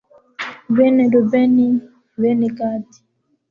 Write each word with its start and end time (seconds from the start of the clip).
bene 0.75 1.03
rubeni, 1.13 1.67
bene 2.21 2.47
gadi 2.57 2.97